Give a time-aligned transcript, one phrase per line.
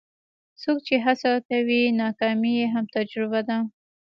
[0.61, 3.57] څوک چې هڅه کوي، ناکامي یې هم تجربه ده.